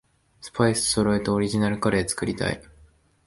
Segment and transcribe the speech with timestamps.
[0.41, 2.59] スパイスそろえてオリジナルカレー作りたい